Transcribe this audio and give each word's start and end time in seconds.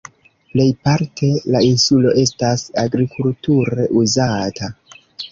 Plejparte 0.51 1.27
la 1.55 1.59
insulo 1.67 2.13
estas 2.21 2.63
agrikulture 2.83 3.85
uzata. 4.01 4.71